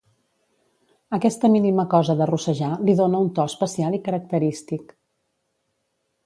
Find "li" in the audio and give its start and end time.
2.87-2.97